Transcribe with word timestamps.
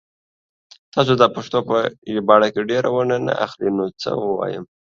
تاسو 0.93 1.11
دا 1.21 1.27
پښتو 1.35 1.59
په 1.69 1.77
ژباړه 2.13 2.47
کې 2.53 2.67
ډيره 2.71 2.89
ونډه 2.95 3.17
نه 3.27 3.33
اخلئ 3.45 3.69
نو 3.77 3.85
څه 4.01 4.09
ووايم 4.23 4.63